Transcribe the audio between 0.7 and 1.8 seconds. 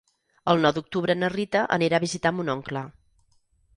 d'octubre na Rita